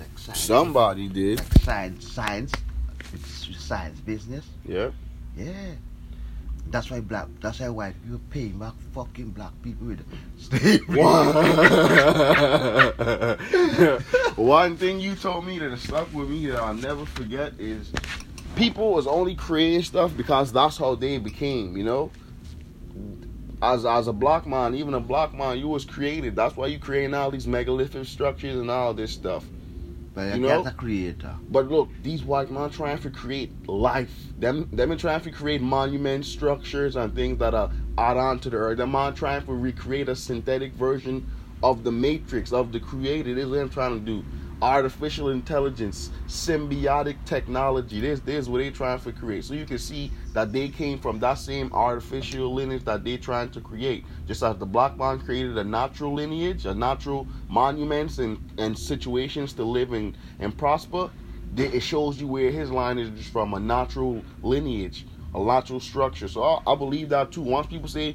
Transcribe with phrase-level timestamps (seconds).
[0.00, 0.40] like science.
[0.40, 1.38] Somebody did.
[1.38, 2.52] Like science, science,
[3.12, 4.46] it's science business.
[4.66, 4.90] Yeah.
[5.36, 5.74] Yeah.
[6.70, 7.26] That's why black.
[7.40, 10.04] That's why white people paying back fucking black people with
[10.38, 11.02] slavery.
[14.36, 17.92] One thing you told me that stuck with me that I'll never forget is
[18.54, 22.12] people was only creating stuff because that's how they became, you know?
[23.62, 26.36] As as a block man, even a block man, you was created.
[26.36, 29.44] That's why you creating all these megalithic structures and all this stuff.
[30.28, 30.70] But You know?
[30.76, 31.36] creator.
[31.50, 34.12] But look, these white men trying to create life.
[34.38, 38.50] Them them been trying to create monuments, structures, and things that are add on to
[38.50, 38.78] the earth.
[38.78, 41.26] Them man trying to recreate a synthetic version
[41.62, 43.34] of the matrix of the creator.
[43.34, 44.24] This is what I'm trying to do.
[44.62, 48.00] Artificial intelligence, symbiotic technology.
[48.00, 49.44] This is what they're trying to create.
[49.44, 53.50] So you can see that they came from that same artificial lineage that they're trying
[53.52, 54.04] to create.
[54.26, 59.54] Just as the black man created a natural lineage, a natural monuments and, and situations
[59.54, 61.10] to live in and prosper,
[61.54, 66.28] they, it shows you where his lineage is from a natural lineage, a natural structure.
[66.28, 67.40] So I, I believe that too.
[67.40, 68.14] Once people say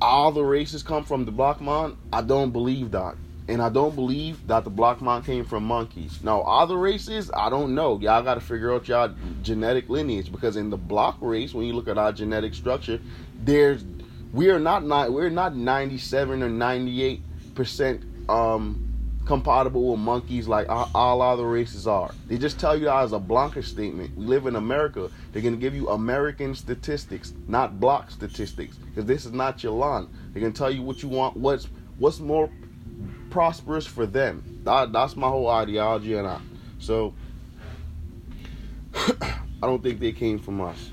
[0.00, 3.14] all the races come from the black man, I don't believe that.
[3.48, 6.20] And I don't believe that the black man came from monkeys.
[6.22, 7.98] Now, other races, I don't know.
[7.98, 9.12] Y'all got to figure out y'all
[9.42, 13.00] genetic lineage because in the black race, when you look at our genetic structure,
[13.40, 13.84] there's
[14.32, 17.20] we are not not we're not 97 or 98
[17.54, 18.92] percent um
[19.26, 22.12] compatible with monkeys like all, other races are.
[22.26, 24.16] They just tell you that as a blanket statement.
[24.16, 25.10] We live in America.
[25.32, 30.08] They're gonna give you American statistics, not block statistics, because this is not your land.
[30.32, 32.50] They're gonna tell you what you want, what's what's more
[33.32, 34.60] prosperous for them.
[34.64, 36.40] That, that's my whole ideology, and I
[36.78, 37.14] so
[38.94, 40.90] I don't think they came from us.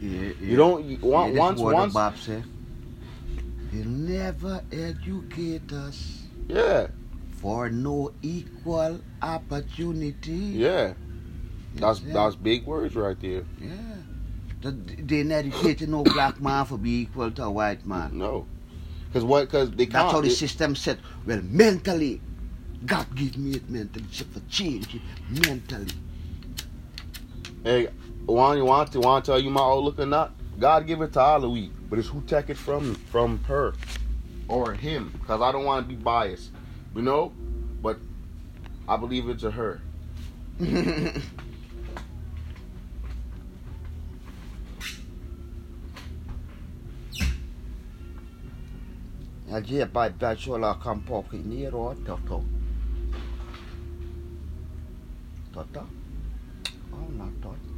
[0.00, 2.42] Yeah, You don't you, yeah, once what once Bob say.
[3.72, 6.88] They'll never educate us yeah
[7.40, 10.32] for no equal opportunity.
[10.32, 10.92] yeah.
[11.76, 12.12] That's Yeah.
[12.12, 13.44] that's big words right there.
[13.60, 13.70] Yeah.
[14.60, 18.18] The- They not educating no black man for be equal to a white man.
[18.18, 18.46] No,
[19.10, 19.46] because what?
[19.46, 20.12] Because they That's can't.
[20.12, 21.00] how the system said.
[21.26, 22.20] Well, mentally,
[22.86, 24.04] God give me it mentally.
[24.12, 25.02] So for change it
[25.46, 25.92] mentally.
[27.64, 27.88] Hey,
[28.26, 30.32] want you want to want to tell you my old look or not?
[30.60, 33.74] God give it to all of we, but it's who take it from from her
[34.46, 35.12] or him.
[35.20, 36.50] Because I don't want to be biased,
[36.94, 37.32] you know.
[37.82, 37.98] But
[38.88, 39.80] I believe it's a her.
[49.52, 52.44] อาเจียไปไปชัวลาคำพอขีนี้ร้อนถอดถอด
[55.54, 55.84] ถอดต่อ
[56.90, 57.69] เอาหนาถอด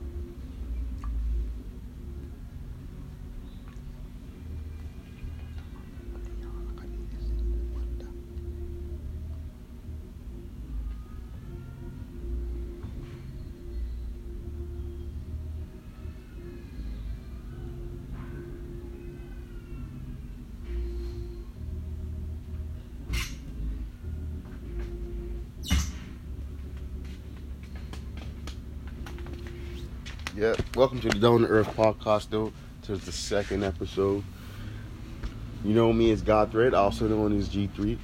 [30.43, 30.57] Yeah.
[30.75, 32.53] Welcome to the Down to Earth podcast, though.
[32.87, 34.25] To the second episode.
[35.65, 37.81] You know me as God Thread, also known as G3.
[37.87, 37.97] You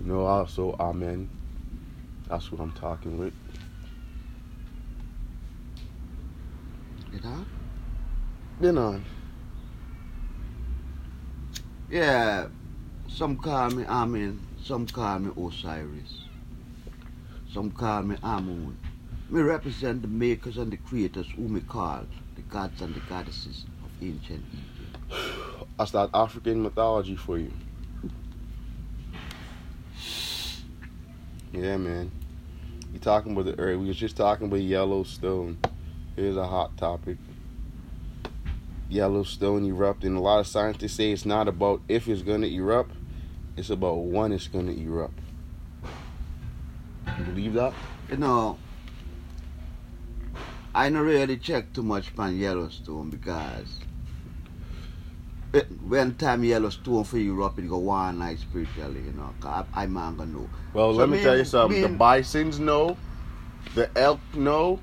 [0.00, 1.30] know also Amen.
[2.28, 3.32] That's what I'm talking with.
[7.12, 7.46] You know?
[8.60, 9.04] Been on.
[11.88, 12.48] Yeah.
[13.06, 14.40] Some call me Amen.
[14.64, 16.24] Some call me Osiris.
[17.52, 18.76] Some call me Amun.
[19.30, 23.66] Me represent the makers and the creators who me call the gods and the goddesses
[23.84, 25.68] of ancient Egypt.
[25.76, 27.52] That's that African mythology for you.
[31.52, 32.10] Yeah, man.
[32.92, 33.78] You talking about the earth?
[33.78, 35.58] We was just talking about Yellowstone.
[36.16, 37.18] Here's a hot topic.
[38.88, 40.16] Yellowstone erupting.
[40.16, 42.94] A lot of scientists say it's not about if it's gonna erupt.
[43.58, 45.18] It's about when it's gonna erupt.
[47.18, 47.74] You believe that?
[48.10, 48.58] You know,
[50.78, 53.66] I don't really check too much on Yellowstone because
[55.52, 59.30] it, when time Yellowstone for Europe, it go one night spiritually, you know.
[59.40, 60.48] 'cause I, I man gonna know.
[60.72, 61.82] Well, So let me me tell you something.
[61.82, 62.96] me The bisons know,
[63.74, 64.78] the elk know,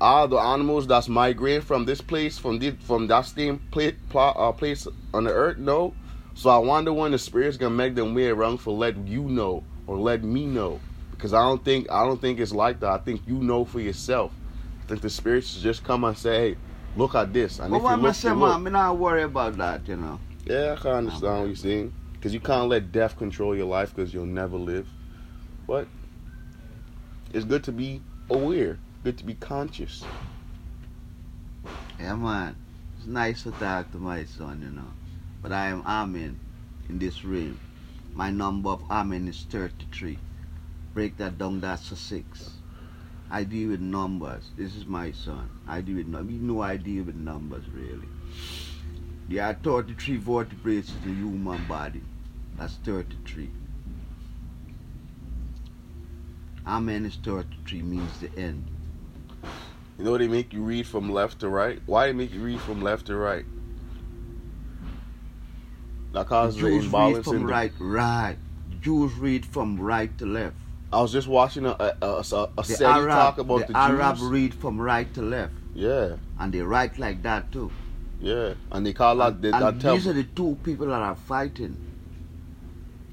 [0.00, 4.50] all the animals that's migrating from this place, from this, from that same place, uh,
[4.50, 5.94] place on the earth know.
[6.34, 9.62] So I wonder when the spirit's gonna make them way around for let you know
[9.86, 10.80] or let me know,
[11.12, 12.90] because I don't think I don't think it's like that.
[12.90, 14.32] I think you know for yourself.
[14.90, 16.56] I think the spirits just come and say, "Hey,
[16.96, 18.50] look at this," and But if you am I look, say, you look.
[18.50, 20.18] man, me not worry about that, you know.
[20.44, 21.92] Yeah, I can understand what you're saying.
[22.14, 24.88] Because you can't let death control your life because you'll never live.
[25.68, 25.86] but
[27.32, 30.02] it's good to be aware, good to be conscious.
[32.00, 32.56] Yeah, man.
[32.98, 34.90] It's nice to talk to my son, you know.
[35.40, 36.36] But I am Amen
[36.88, 37.60] in this realm.
[38.12, 40.18] My number of Amen is 33.
[40.94, 42.59] Break that down, that's a 6.
[43.30, 44.50] I deal with numbers.
[44.56, 45.48] This is my son.
[45.68, 46.34] I deal with numbers.
[46.34, 48.08] You know I deal with numbers, really.
[49.28, 52.02] There are 33 vertebrae in the human body.
[52.58, 53.50] That's 33.
[56.66, 58.66] Amen is 33 means the end.
[59.98, 61.80] You know they make you read from left to right?
[61.86, 63.44] Why they make you read from left to right?
[66.12, 68.36] That causes the Jews read imbalance from right, right.
[68.80, 70.56] Jews read from right to left.
[70.92, 73.78] I was just watching a a, a, a, a The Arab, talk about the the,
[73.78, 74.24] Arab Jews.
[74.28, 77.70] read from right to left, Yeah, and they write like that too.
[78.20, 81.14] yeah, and they call that and they, and these are the two people that are
[81.16, 81.76] fighting.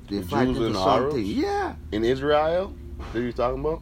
[0.09, 1.17] They're The fighting Jews and something.
[1.19, 1.29] Arabs?
[1.29, 2.73] Yeah, in Israel.
[3.13, 3.81] That you talking about?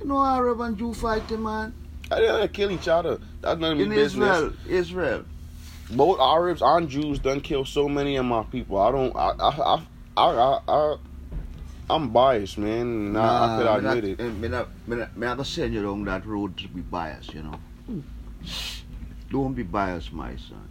[0.00, 1.74] you know Arab and Jew fighting, man.
[2.10, 3.18] I didn't they kill each other.
[3.42, 4.36] That's none of my business.
[4.38, 5.24] Israel, Israel.
[5.90, 8.78] Both Arabs and Jews done kill so many of my people.
[8.78, 9.14] I don't.
[9.14, 9.82] I I I
[10.16, 10.30] I.
[10.30, 10.96] I, I
[11.90, 13.12] I'm biased, man.
[13.12, 14.32] Nah, I could me admit it.
[14.34, 17.32] Me not, me not, me not gonna send you down that road to be biased,
[17.32, 17.58] you know.
[19.30, 20.68] Don't be biased, my son.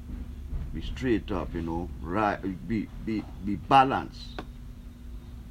[0.73, 1.89] Be straight up, you know.
[2.01, 2.37] Right,
[2.67, 4.41] be be be balanced.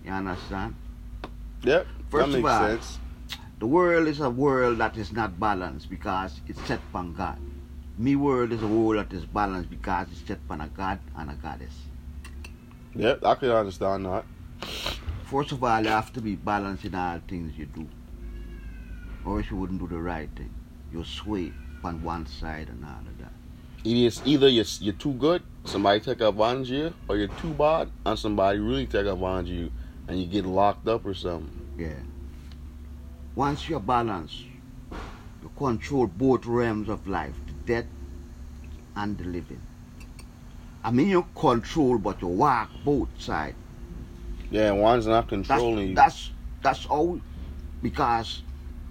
[0.05, 0.77] You understand?
[1.63, 2.99] Yep, First that of makes all, sense.
[3.59, 7.39] The world is a world that is not balanced because it's set upon God.
[7.99, 11.31] Me world is a world that is balanced because it's set upon a God and
[11.31, 11.75] a goddess.
[12.95, 14.25] Yep, I could understand that.
[15.27, 17.89] First of all, you have to be balanced in all things you do.
[19.25, 20.55] Or else you wouldn't do the right thing.
[20.93, 21.53] You sway
[21.83, 23.33] on one side and all of that.
[23.85, 27.53] It is either you're, you're too good, somebody take advantage of you, or you're too
[27.55, 29.73] bad, and somebody really take advantage of you,
[30.07, 31.51] and you get locked up or something.
[31.77, 31.99] Yeah.
[33.35, 34.45] Once you're balanced,
[35.43, 37.91] you control both realms of life, the death
[38.95, 39.61] and the living.
[40.85, 43.57] I mean you control but you walk both sides.
[44.51, 45.95] Yeah, one's not That's, controlling you.
[45.95, 46.31] that's
[46.63, 47.21] that's all
[47.83, 48.43] because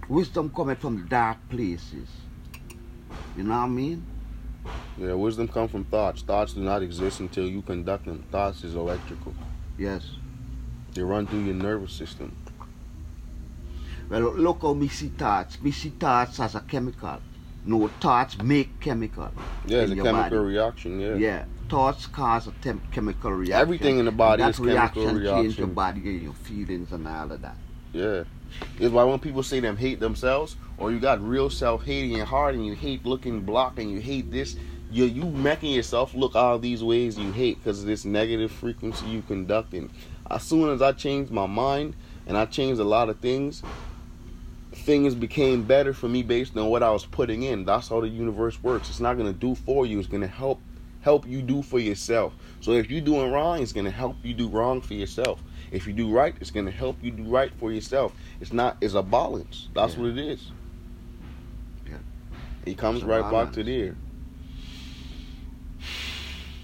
[0.08, 2.08] wisdom cometh from dark places.
[3.36, 4.06] You know what I mean?
[4.98, 6.22] Yeah, wisdom come from thoughts.
[6.22, 8.24] Thoughts do not exist until you conduct them.
[8.30, 9.34] Thoughts is electrical.
[9.78, 10.06] Yes.
[10.94, 12.34] They run through your nervous system.
[14.08, 15.60] Well look how me see thoughts.
[15.60, 17.20] Me see thoughts as a chemical.
[17.66, 19.30] No thoughts make chemical.
[19.66, 20.36] Yeah, it's a chemical body.
[20.36, 21.00] reaction.
[21.00, 21.14] Yeah.
[21.16, 21.44] Yeah.
[21.68, 23.60] Thoughts cause a temp- chemical reaction.
[23.60, 27.08] Everything in the body that is chemical reaction change your body and your feelings and
[27.08, 27.56] all of that.
[27.92, 28.22] Yeah.
[28.78, 32.16] It's why when people say them hate themselves, or you got real self hating in
[32.18, 34.56] your heart and you hate looking block and you hate this,
[34.92, 39.06] you you making yourself look all these ways you hate because of this negative frequency
[39.06, 39.90] you conducting.
[40.30, 41.96] As soon as I changed my mind
[42.26, 43.62] and I changed a lot of things,
[44.86, 47.64] things became better for me based on what I was putting in.
[47.64, 48.88] That's how the universe works.
[48.88, 50.60] It's not gonna do for you, it's gonna help
[51.00, 52.32] help you do for yourself.
[52.60, 55.42] So if you're doing wrong, it's gonna help you do wrong for yourself.
[55.72, 58.14] If you do right, it's gonna help you do right for yourself.
[58.40, 59.68] It's not it's a balance.
[59.74, 60.02] That's Yeah.
[60.02, 60.52] what it is.
[61.84, 61.98] Yeah.
[62.64, 63.96] It comes right back to there.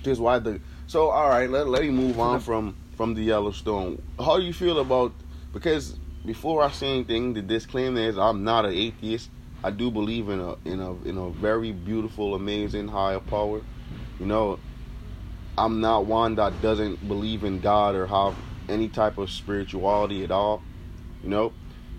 [0.04, 3.22] This is why the so all right, let let me move on from from the
[3.22, 4.00] Yellowstone.
[4.16, 5.12] How do you feel about
[5.52, 9.31] because before I say anything, the disclaimer is I'm not an atheist.
[9.64, 13.60] I do believe in a in a in a very beautiful, amazing higher power.
[14.19, 14.58] You know,
[15.56, 18.36] I'm not one that doesn't believe in God or have
[18.69, 20.62] any type of spirituality at all.
[21.22, 21.52] You know,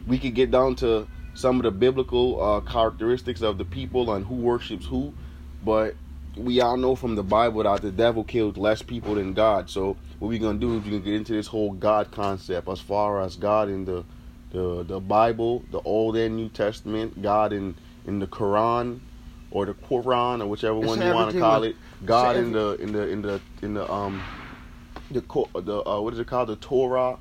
[0.07, 4.25] we could get down to some of the biblical uh, characteristics of the people and
[4.25, 5.13] who worships who,
[5.63, 5.95] but
[6.37, 9.69] we all know from the Bible that the devil killed less people than God.
[9.69, 12.79] So what we're gonna do is we're gonna get into this whole God concept as
[12.79, 14.05] far as God in the
[14.51, 17.75] the the Bible, the Old and New Testament, God in
[18.07, 19.01] in the Quran
[19.51, 21.75] or the Quran or whichever It's one you want to call it.
[22.05, 24.21] God in the in the in the in the um
[25.11, 27.17] the co- the uh, what is it called the Torah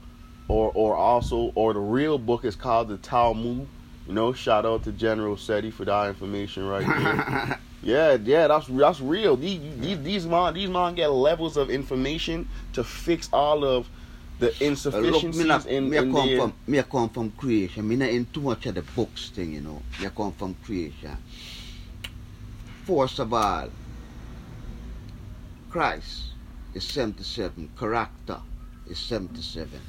[0.46, 3.66] or or also or the real book is called the Talmud.
[4.06, 7.58] You know, shout out to General Seti for that information right there.
[7.82, 9.36] yeah, yeah, that's that's real.
[9.36, 13.88] These these these man these man get levels of information to fix all of
[14.38, 17.08] the Uh, look, insufficiencies me, not, in, me, in come their from, me a come
[17.08, 17.86] from creation.
[17.88, 19.82] Me not in too much of the books thing, you know.
[20.00, 21.16] Me come from creation.
[22.84, 23.68] First of all,
[25.70, 26.34] Christ
[26.74, 27.70] is 77.
[27.78, 28.40] Character
[28.88, 29.80] is 77.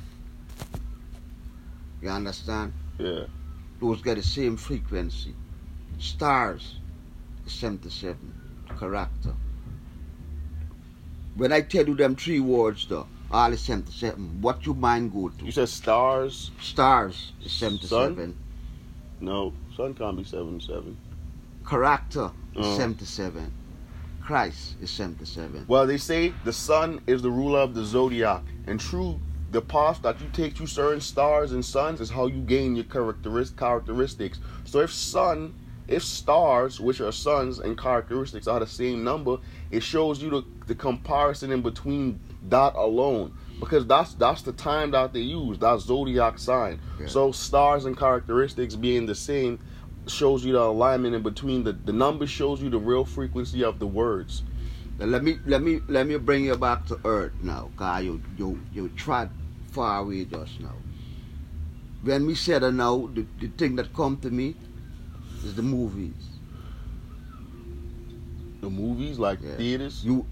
[2.01, 2.73] You understand?
[2.99, 3.25] yeah
[3.79, 5.33] Those get the same frequency.
[5.97, 6.75] Stars
[7.45, 8.17] 77.
[8.79, 9.33] Character.
[11.35, 14.41] When I tell you them three words though, all is 77.
[14.41, 15.45] What you mind go to?
[15.45, 16.51] You said stars.
[16.61, 18.35] Stars is 77.
[19.19, 20.97] No, sun can't be seven seven.
[21.67, 22.77] Character is Uh.
[22.77, 23.51] 77.
[24.21, 25.65] Christ is 77.
[25.67, 29.19] Well, they say the sun is the ruler of the zodiac, and true,
[29.51, 32.85] the path that you take to certain stars and suns is how you gain your
[32.85, 34.39] characteris- characteristics.
[34.65, 35.53] So if sun,
[35.87, 39.37] if stars, which are suns and characteristics, are the same number,
[39.71, 43.37] it shows you the, the comparison in between that alone.
[43.59, 46.79] Because that's that's the time that they use, that zodiac sign.
[46.99, 47.07] Yeah.
[47.07, 49.59] So stars and characteristics being the same
[50.07, 53.79] shows you the alignment in between the the number shows you the real frequency of
[53.79, 54.43] the words.
[54.99, 58.21] Now let me let me let me bring you back to earth now, cause you
[58.37, 59.29] you you tried
[59.71, 60.75] far away just now.
[62.03, 64.55] When we said that now, the, the thing that come to me
[65.43, 66.13] is the movies.
[68.61, 69.55] The movies like Yeah.
[69.57, 70.03] theaters.
[70.05, 70.25] You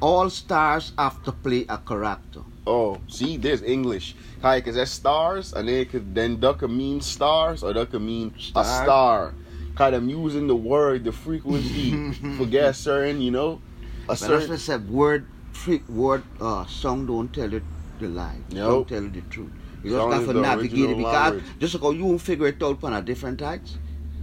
[0.00, 2.40] all stars have to play a character.
[2.66, 4.14] Oh, see, there's English.
[4.42, 7.90] Hi, because that's stars, and then it could then that could mean stars, or that
[7.90, 8.62] could mean Star.
[8.62, 9.34] a star.
[9.74, 11.96] Kind of using the word, the frequency,
[12.36, 13.60] forget certain, you know,
[14.04, 14.58] a But that's certain.
[14.58, 14.90] said.
[14.90, 17.62] Word, trick, word, uh, song don't tell you
[17.98, 18.36] the lie.
[18.50, 18.88] Nope.
[18.88, 19.50] Don't tell you the truth.
[19.82, 21.44] You just got is to navigate it because language.
[21.58, 23.78] just because you won't figure it out on a different types,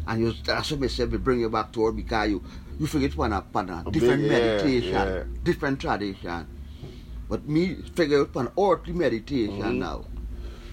[0.10, 1.12] and you that's what I said.
[1.12, 2.44] We bring you back to it because you
[2.80, 5.24] you figure it on a, on a A different yeah, meditation, yeah.
[5.44, 6.48] different tradition.
[7.30, 9.78] But me figure it on earthly meditation Mhm.
[9.78, 10.06] now.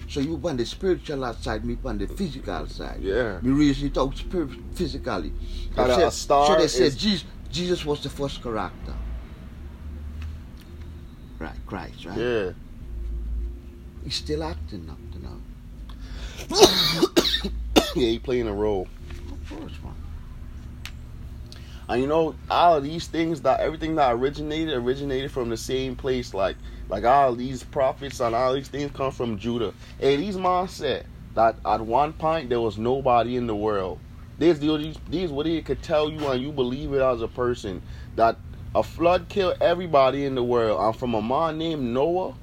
[0.09, 2.99] So you on the spiritual side, me on the physical side.
[3.01, 3.39] Yeah.
[3.41, 5.33] Me reason it out spirit, physically.
[5.75, 8.93] And They a star so they is- said Jesus, Jesus was the first character.
[11.39, 12.17] Right, Christ, right?
[12.17, 12.51] Yeah.
[14.03, 15.37] He's still acting up to now.
[17.95, 18.87] yeah, he playing a role.
[19.49, 19.93] Course, man.
[21.89, 25.95] And you know, all of these things that everything that originated originated from the same
[25.95, 26.33] place.
[26.33, 26.57] Like
[26.89, 29.73] like all these prophets and all these things come from Judah.
[29.99, 33.99] Hey, these man said that at one point there was nobody in the world.
[34.37, 37.81] These these these what they could tell you and you believe it as a person
[38.15, 38.37] that
[38.75, 40.81] a flood killed everybody in the world.
[40.81, 42.35] And from a man named Noah,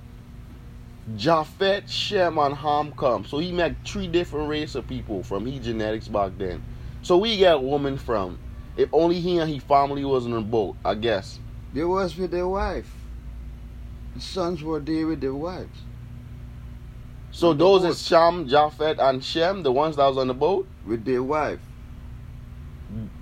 [1.16, 3.26] Japhet, Shem, and Ham come.
[3.26, 6.62] So he met three different race of people from he genetics back then.
[7.04, 8.38] So we get woman from.
[8.78, 11.38] If only he and his family was on a boat, I guess.
[11.74, 12.90] They was with their wife.
[14.14, 15.78] The sons were there with their wives.
[17.30, 20.66] So the those is Sham, Japhet, and Shem, the ones that was on the boat,
[20.86, 21.60] With their wife.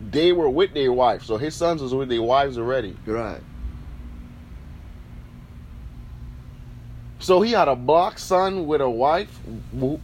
[0.01, 1.25] they were with their wife.
[1.25, 2.97] So his sons was with their wives already.
[3.05, 3.41] Right.
[7.23, 9.31] So he had a black son with a wife,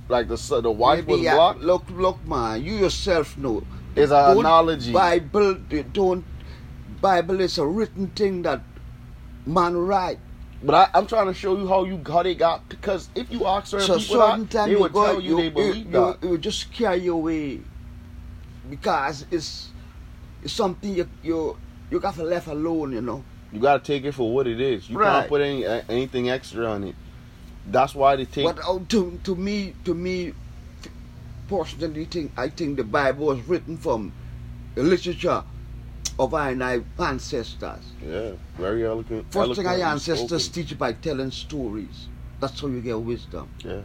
[0.08, 1.56] like the the wife Maybe, was black.
[1.58, 2.62] Look, look, man.
[2.62, 3.64] You yourself know.
[3.96, 4.92] It's an Don't analogy.
[4.92, 5.54] Bible,
[5.92, 6.24] don't.
[7.00, 8.60] Bible is a written thing that
[9.44, 10.20] man write.
[10.62, 13.46] But I, I'm trying to show you how you how they got because if you
[13.46, 16.18] ask certain So people certain time they you would tell you, they believe you, that.
[16.22, 17.60] you, you just carry your way
[18.70, 19.70] because it's
[20.42, 21.56] it's something you you
[21.90, 22.92] you got to left alone.
[22.92, 23.24] You know.
[23.52, 24.88] You gotta take it for what it is.
[24.90, 25.12] You Right.
[25.20, 26.94] can't put any uh, anything extra on it.
[27.70, 28.44] That's why they take.
[28.44, 30.32] But uh, to to me to me
[31.48, 34.12] personally, think I think the Bible was written from
[34.74, 35.42] the literature
[36.18, 37.92] of our and our ancestors.
[38.04, 39.30] yeah, very eloquent.
[39.30, 40.66] First thing our ancestors spoken.
[40.66, 42.08] teach by telling stories.
[42.40, 43.48] That's how you get wisdom.
[43.64, 43.82] Yeah,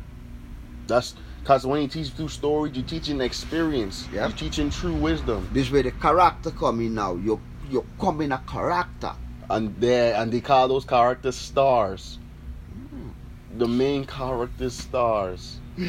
[0.88, 4.08] that's because when you teach through stories, you're teaching experience.
[4.14, 7.16] Yeah, You're teaching true wisdom, This way the character coming now.
[7.16, 9.12] You you come in a character.
[9.50, 12.20] and they and they call those characters stars.
[13.58, 15.60] The main character stars.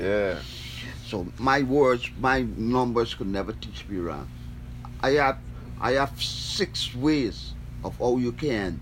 [0.00, 0.38] Yeah.
[1.06, 4.28] So my words, my numbers could never teach me wrong.
[5.02, 5.38] I have
[5.80, 7.52] I have six ways
[7.84, 8.80] of how you can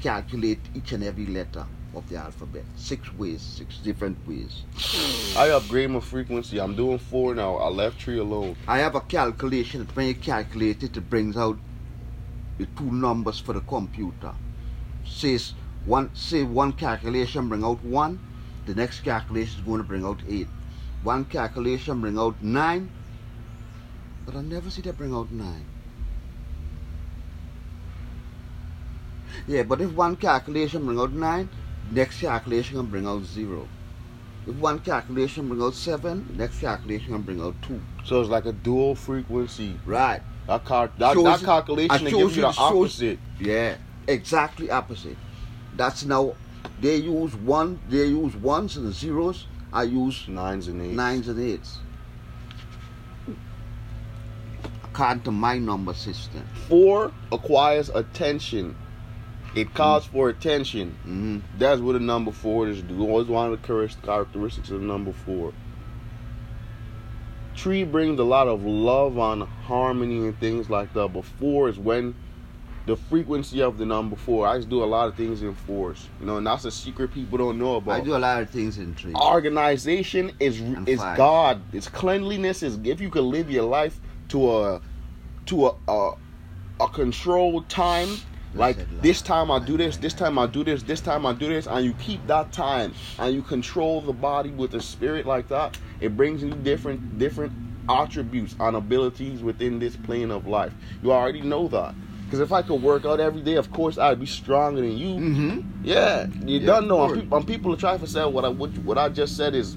[0.00, 2.64] calculate each and every letter of the alphabet.
[2.76, 4.62] Six ways, six different ways.
[5.36, 6.60] I upgrade my frequency.
[6.60, 7.56] I'm doing four now.
[7.56, 8.56] I left three alone.
[8.66, 11.58] I have a calculation that when you calculate it, it brings out
[12.58, 14.32] the two numbers for the computer.
[15.06, 18.18] Says one say one calculation bring out one,
[18.66, 20.48] the next calculation is going to bring out eight.
[21.02, 22.90] One calculation bring out nine,
[24.26, 25.64] but I never see that bring out nine.
[29.46, 31.48] Yeah, but if one calculation bring out nine,
[31.90, 33.68] next calculation can bring out zero.
[34.46, 37.80] If one calculation bring out seven, next calculation can bring out two.
[38.04, 39.78] So it's like a dual frequency.
[39.86, 40.22] Right.
[40.46, 43.18] That car, that, that calculation I that shows gives you the shows- opposite.
[43.38, 43.76] Yeah,
[44.08, 45.16] exactly opposite.
[45.76, 46.34] That's now
[46.80, 49.46] they use one they use ones and zeros.
[49.72, 50.96] I use Nines and eights.
[50.96, 51.78] nines and eights.
[54.84, 56.44] According to my number system.
[56.68, 58.74] Four acquires attention.
[59.54, 60.96] It calls for attention.
[61.04, 63.00] hmm That's what a number four is do.
[63.02, 65.52] Always one of the characteristics of the number four.
[67.54, 71.12] Tree brings a lot of love on harmony and things like that.
[71.12, 72.14] But four is when
[72.88, 74.46] the frequency of the number four.
[74.46, 77.12] I just do a lot of things in fours, you know, and that's a secret
[77.12, 78.00] people don't know about.
[78.00, 79.12] I do a lot of things in tree.
[79.14, 81.18] Organization is And is five.
[81.18, 81.60] God.
[81.74, 82.62] It's cleanliness.
[82.62, 84.80] Is if you could live your life to a
[85.46, 86.12] to a a,
[86.80, 88.08] a controlled time
[88.54, 91.46] like this time I do this, this time I do this, this time I do
[91.46, 95.48] this, and you keep that time and you control the body with the spirit like
[95.48, 97.52] that, it brings you different different
[97.86, 100.72] attributes and abilities within this plane of life.
[101.02, 101.94] You already know that.
[102.28, 105.16] Because if I could work out every day, of course I'd be stronger than you.
[105.16, 107.00] hmm Yeah, you Yeah, don't know.
[107.00, 107.44] of And course.
[107.46, 109.76] people, are trying to say what I what, what I just said is,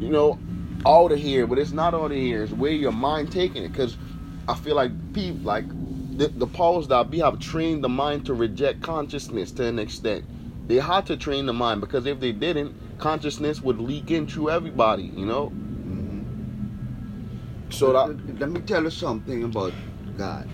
[0.00, 0.40] you know,
[0.84, 2.42] out of here, but it's not out of here.
[2.42, 3.68] It's where your mind taking it.
[3.72, 3.98] Because
[4.48, 5.68] I feel like people like
[6.18, 10.24] the, the powers that be have trained the mind to reject consciousness to an extent.
[10.68, 14.50] They had to train the mind because if they didn't, consciousness would leak in through
[14.50, 15.04] everybody.
[15.04, 15.50] You know.
[15.50, 16.22] hmm
[17.70, 19.74] So that let me tell you something about
[20.16, 20.48] God.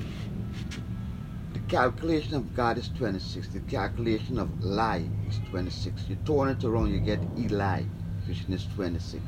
[1.68, 3.48] Calculation of God is 26.
[3.48, 6.04] The calculation of lie is 26.
[6.08, 7.82] You turn it around, you get Eli,
[8.26, 9.22] which is 26.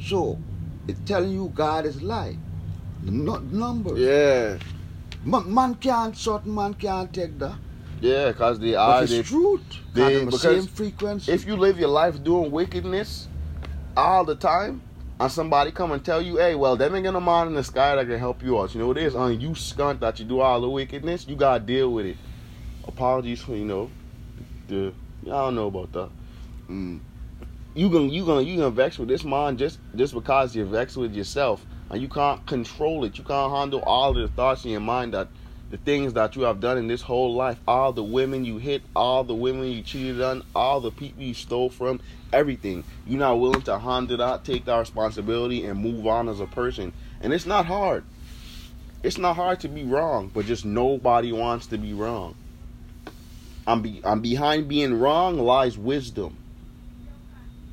[0.00, 0.38] So,
[0.86, 2.36] it's telling you God is lie.
[3.02, 3.98] Not nu- numbers.
[3.98, 4.58] yeah,
[5.24, 7.56] Man, man can't, certain man can't take that.
[8.00, 9.62] yeah, because they But are it's they truth.
[9.92, 11.32] they- They, the same frequency.
[11.32, 13.26] if you live your life doing wickedness
[13.96, 14.82] all the time,
[15.20, 17.96] and somebody come and tell you, hey, well, them ain't gonna mind in the sky
[17.96, 18.74] that can help you out.
[18.74, 21.36] You know what it is on you skunt that you do all the wickedness, you
[21.36, 22.16] gotta deal with it.
[22.86, 23.90] Apologies for you know
[24.68, 24.92] the
[25.26, 26.10] I don't know about that.
[26.70, 27.00] Mm.
[27.74, 30.96] You gonna you gonna you gonna vex with this mind just just because you're vexed
[30.96, 33.18] with yourself and you can't control it.
[33.18, 35.28] You can't handle all the thoughts in your mind that
[35.70, 38.82] the things that you have done in this whole life, all the women you hit,
[38.96, 42.00] all the women you cheated on, all the people you stole from,
[42.32, 42.84] everything.
[43.06, 46.92] You're not willing to handle that, take that responsibility, and move on as a person.
[47.20, 48.04] And it's not hard.
[49.02, 52.34] It's not hard to be wrong, but just nobody wants to be wrong.
[53.66, 56.36] I'm be, I'm behind being wrong lies wisdom.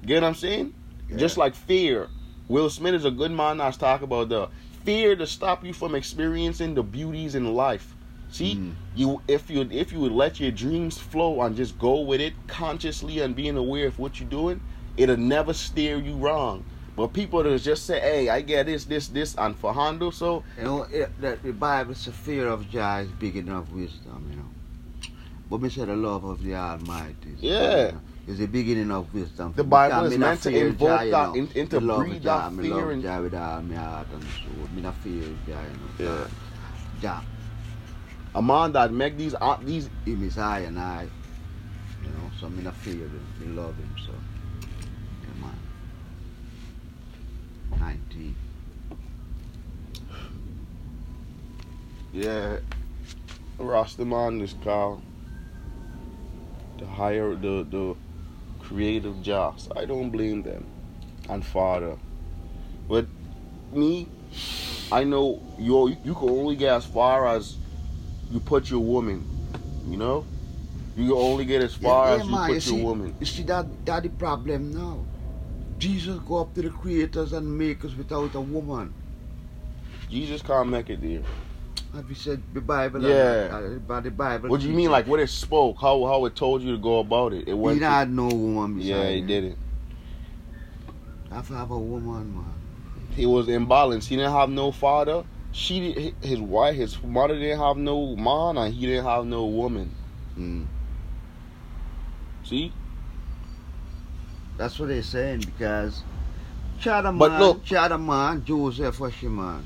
[0.05, 0.73] Get what I'm saying?
[1.09, 1.17] Yeah.
[1.17, 2.09] Just like fear.
[2.47, 4.49] Will Smith is a good man I was talking about the
[4.85, 7.93] fear to stop you from experiencing the beauties in life.
[8.29, 8.73] See, Mm.
[8.95, 12.33] you if you if you would let your dreams flow and just go with it
[12.47, 14.61] consciously and being aware of what you're doing,
[14.97, 16.63] it'll never steer you wrong.
[16.95, 20.43] But people that just say, "Hey, I get this, this, this," and for handle so
[20.57, 24.37] You know, it, that the Bible says fear of Jah is big enough wisdom, you
[24.37, 24.49] know.
[25.49, 27.85] But me say the love of the Almighty Yeah.
[27.87, 29.53] you know, is the beginning of wisdom.
[29.55, 31.33] The Bible is me meant to invoke Jah, you that, know.
[31.35, 34.07] in- in to love breed Jah, that fear love and- Jah with all my heart
[34.13, 34.67] and soul.
[34.75, 35.61] Me not fear Jah,
[35.99, 36.11] you know.
[36.11, 36.27] Yeah.
[37.01, 37.21] Jah,
[38.33, 41.03] a man that make these uh, these him is I and I,
[42.03, 42.31] you know.
[42.39, 43.25] So me not fear him.
[43.39, 44.11] Me love him, so.
[45.21, 45.59] Yeah, man.
[47.79, 48.35] 19.
[52.13, 52.57] Yeah,
[53.59, 55.01] Rastaman is called
[56.79, 57.95] the higher the the
[58.67, 59.69] creative jobs.
[59.75, 60.65] I don't blame them
[61.29, 61.97] and father,
[62.87, 63.05] but
[63.71, 64.07] me,
[64.91, 67.57] I know you you can only get as far as
[68.31, 69.23] you put your woman.
[69.87, 70.25] You know,
[70.95, 73.15] you can only get as far as you man, put your see, woman.
[73.19, 75.05] You see that that the problem now.
[75.77, 78.93] Jesus go up to the creators and makers without a woman.
[80.09, 81.23] Jesus can't make it there.
[81.95, 83.01] Have you said the Bible?
[83.01, 83.49] Yeah.
[83.53, 84.49] Uh, about the Bible.
[84.49, 85.77] What do you mean, like what it spoke?
[85.79, 87.43] How how it told you to go about it?
[87.43, 87.79] It He went.
[87.79, 89.57] not no woman yeah, he didn't.
[91.29, 92.45] To have a woman, man.
[93.15, 94.07] he was imbalanced.
[94.07, 95.23] He didn't have no father.
[95.51, 99.93] She, his wife, his mother didn't have no man, and he didn't have no woman.
[100.37, 100.65] Mm.
[102.43, 102.73] See,
[104.57, 106.03] That's what they're saying because
[106.79, 109.65] Chada man, But look- Chada man, Joseph was your man.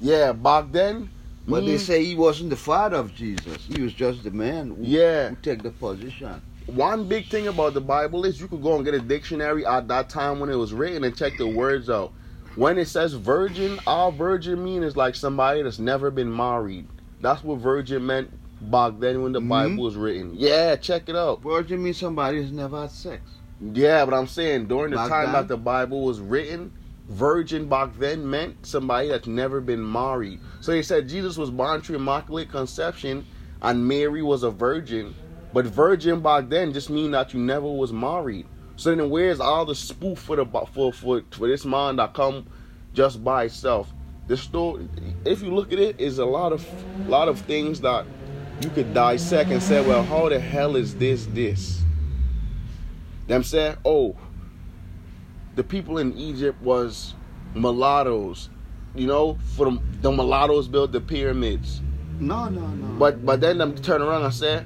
[0.00, 1.10] Yeah, back then.
[1.46, 3.64] But me- they say he wasn't the father of Jesus.
[3.66, 5.28] He was just the man who, yeah.
[5.28, 6.40] who take the position.
[6.66, 9.86] One big thing about the Bible is you could go and get a dictionary at
[9.88, 12.12] that time when it was written and check the words out.
[12.56, 16.88] When it says virgin, all virgin mean is like somebody that's never been married.
[17.20, 18.30] That's what virgin meant
[18.70, 19.48] back then when the Mhm.
[19.48, 20.30] Bible was written.
[20.34, 21.42] Yeah, check it out.
[21.42, 23.20] Virgin means somebody who's never had sex.
[23.60, 25.32] Yeah, but I'm saying during the Back time then?
[25.34, 26.72] that the Bible was written,
[27.08, 30.40] virgin back then meant somebody that's never been married.
[30.60, 33.26] So they said Jesus was born through immaculate conception
[33.62, 35.14] and Mary was a virgin.
[35.52, 38.46] But virgin back then just mean that you never was married.
[38.76, 42.46] So then where's all the spoof for the for for, for this man that come
[42.92, 43.92] just by itself?
[44.26, 44.88] The story,
[45.24, 46.66] if you look at it, is a lot of
[47.08, 48.06] lot of things that
[48.60, 51.82] you could dissect and say, well, how the hell is this this?
[53.26, 54.16] Them say, oh,
[55.54, 57.14] the people in Egypt was
[57.54, 58.48] mulattoes.
[58.94, 61.80] You know, for the, the mulattoes built the pyramids.
[62.20, 62.98] No, no, no.
[62.98, 64.64] But but then them turn around and say,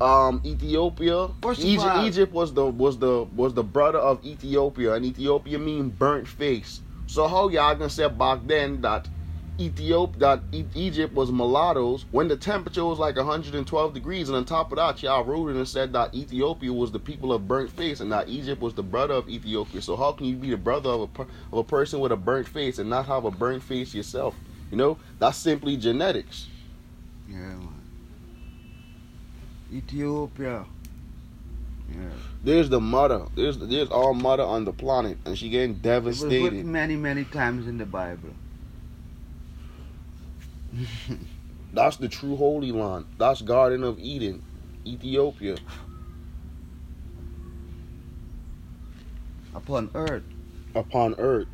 [0.00, 1.28] um, Ethiopia.
[1.58, 6.28] Egypt, Egypt was the was the was the brother of Ethiopia, and Ethiopia mean burnt
[6.28, 6.82] face.
[7.06, 9.08] So how y'all gonna say back then that
[9.58, 10.42] Ethiopia
[10.74, 15.00] Egypt was mulattoes when the temperature was like 112 degrees, and on top of that,
[15.02, 18.60] y'all rooted and said that Ethiopia was the people of burnt face, and that Egypt
[18.60, 19.80] was the brother of Ethiopia.
[19.80, 22.48] So how can you be the brother of a of a person with a burnt
[22.48, 24.34] face and not have a burnt face yourself?
[24.72, 26.48] You know, that's simply genetics.
[27.28, 27.80] Yeah, man.
[29.72, 30.66] Ethiopia.
[31.92, 32.00] Yeah.
[32.42, 33.26] There's the mother.
[33.36, 36.64] There's there's all mother on the planet, and she getting devastated.
[36.64, 38.30] many, many times in the Bible.
[41.72, 43.06] That's the true Holy Land.
[43.18, 44.42] That's Garden of Eden,
[44.86, 45.56] Ethiopia.
[49.54, 50.24] Upon earth.
[50.74, 51.48] Upon earth.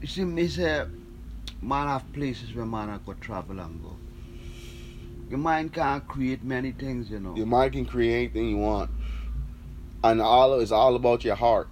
[0.00, 0.84] You see, me say,
[1.60, 3.96] man have places where man go travel and go.
[5.28, 7.34] Your mind can't create many things, you know.
[7.36, 8.90] Your mind can create anything you want,
[10.04, 11.68] and all it's all about your heart,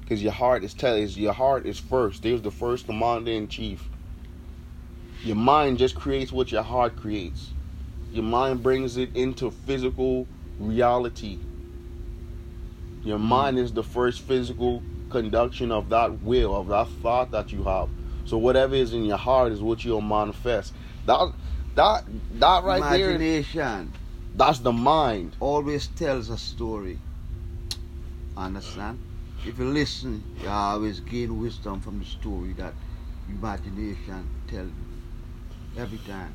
[0.00, 2.22] because your heart is telling is your heart is first.
[2.22, 3.88] There's the first commander in chief.
[5.24, 7.50] Your mind just creates what your heart creates.
[8.12, 10.26] Your mind brings it into physical
[10.58, 11.38] reality.
[13.02, 17.64] Your mind is the first physical conduction of that will, of that thought that you
[17.64, 17.88] have.
[18.24, 20.74] So whatever is in your heart is what you'll manifest.
[21.06, 21.32] That
[21.74, 22.04] that
[22.34, 23.92] that right there, Imagination
[24.34, 25.36] that's the mind.
[25.40, 26.98] always tells a story.
[28.36, 28.98] Understand?
[29.46, 32.74] If you listen, you always gain wisdom from the story that
[33.28, 34.87] imagination tells you.
[35.78, 36.32] Every time.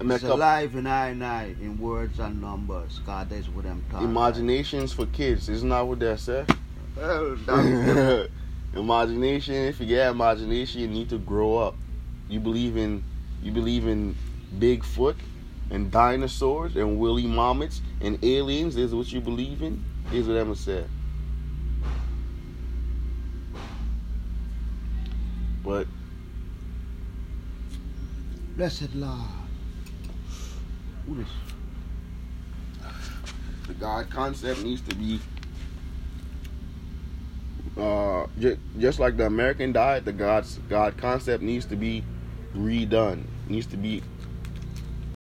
[0.00, 3.00] It's alive in I and I in words and numbers.
[3.06, 5.48] God, that's what I'm talking imaginations for kids.
[5.48, 6.44] Isn't that what they say?
[6.96, 7.36] Well,
[8.74, 9.54] imagination.
[9.54, 11.74] If you get imagination, you need to grow up.
[12.28, 13.02] You believe in
[13.42, 14.14] you believe in
[14.58, 15.16] Bigfoot
[15.70, 18.76] and dinosaurs and woolly mammoths and aliens.
[18.76, 19.82] Is what you believe in.
[20.10, 20.88] Here's what Emma said.
[25.64, 25.88] But
[28.56, 29.18] Blessed Lord.
[33.66, 35.20] The God concept needs to be
[37.76, 42.04] uh just, just like the American diet, the God's God concept needs to be
[42.54, 43.24] redone.
[43.48, 44.02] Needs to be